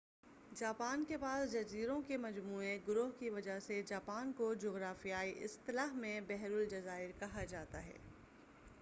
Japan 0.51 1.03
کے 1.05 1.17
پاس 1.17 1.51
جزیروں 1.51 2.01
کے 2.01 2.17
مجموعہ/گروہ 2.17 3.11
کی 3.19 3.29
وجہ 3.29 3.59
سے، 3.59 3.81
جاپان 3.83 4.31
کو 4.33 4.53
جغرافیائی 4.55 5.43
اصطلاح 5.43 5.93
میں 5.95 6.19
بحر 6.21 6.51
الجزائر 6.51 7.11
کہا 7.19 7.43
جاتا 7.45 7.85
ہے۔ 7.85 7.97